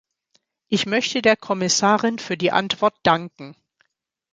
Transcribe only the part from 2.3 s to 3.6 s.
die Antwort danken.